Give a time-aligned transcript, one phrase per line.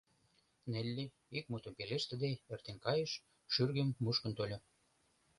[0.71, 1.05] Нелли,
[1.37, 3.11] ик мутым пелештыде, эртен кайыш,
[3.53, 4.57] шӱргым мушкын тольо.